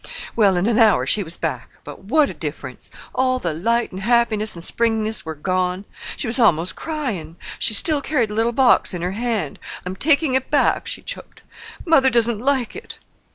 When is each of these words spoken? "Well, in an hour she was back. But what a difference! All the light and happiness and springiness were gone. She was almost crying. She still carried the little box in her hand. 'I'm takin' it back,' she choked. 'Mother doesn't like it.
"Well, 0.35 0.57
in 0.57 0.65
an 0.65 0.79
hour 0.79 1.05
she 1.05 1.21
was 1.21 1.37
back. 1.37 1.69
But 1.83 2.05
what 2.05 2.27
a 2.27 2.33
difference! 2.33 2.89
All 3.13 3.37
the 3.37 3.53
light 3.53 3.91
and 3.91 4.01
happiness 4.01 4.55
and 4.55 4.63
springiness 4.65 5.25
were 5.25 5.35
gone. 5.35 5.85
She 6.17 6.25
was 6.25 6.39
almost 6.39 6.75
crying. 6.75 7.35
She 7.59 7.75
still 7.75 8.01
carried 8.01 8.29
the 8.29 8.33
little 8.33 8.51
box 8.51 8.95
in 8.95 9.03
her 9.03 9.11
hand. 9.11 9.59
'I'm 9.85 9.95
takin' 9.97 10.33
it 10.33 10.49
back,' 10.49 10.87
she 10.87 11.03
choked. 11.03 11.43
'Mother 11.85 12.09
doesn't 12.09 12.39
like 12.39 12.75
it. 12.75 12.97